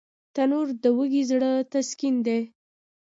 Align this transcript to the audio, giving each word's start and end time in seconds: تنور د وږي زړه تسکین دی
تنور 0.33 0.67
د 0.83 0.85
وږي 0.97 1.23
زړه 1.31 1.51
تسکین 1.71 2.15
دی 2.27 2.39